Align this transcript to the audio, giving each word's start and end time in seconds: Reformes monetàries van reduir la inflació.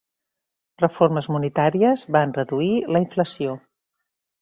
Reformes 0.83 1.27
monetàries 1.35 2.07
van 2.19 2.35
reduir 2.41 2.73
la 2.97 3.07
inflació. 3.07 3.59